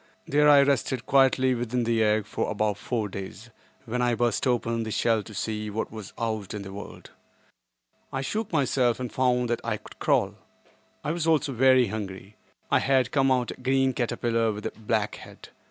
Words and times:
There 0.27 0.49
I 0.49 0.63
rested 0.63 1.05
quietly 1.05 1.53
within 1.53 1.83
the 1.83 2.01
egg 2.03 2.25
for 2.25 2.49
about 2.49 2.79
four 2.79 3.07
days, 3.07 3.51
when 3.85 4.01
I 4.01 4.15
burst 4.15 4.47
open 4.47 4.81
the 4.81 4.89
shell 4.89 5.21
to 5.21 5.33
see 5.35 5.69
what 5.69 5.91
was 5.91 6.11
out 6.17 6.55
in 6.55 6.63
the 6.63 6.73
world. 6.73 7.11
I 8.11 8.21
shook 8.21 8.51
myself 8.51 8.99
and 8.99 9.13
found 9.13 9.47
that 9.51 9.61
I 9.63 9.77
could 9.77 9.99
crawl. 9.99 10.37
I 11.03 11.11
was 11.11 11.27
also 11.27 11.51
very 11.53 11.89
hungry. 11.89 12.35
I 12.71 12.79
had 12.79 13.11
come 13.11 13.29
out 13.31 13.51
a 13.51 13.61
green 13.61 13.93
caterpillar 13.93 14.51
with 14.51 14.65
a 14.65 14.71
black 14.71 15.17
head. 15.17 15.49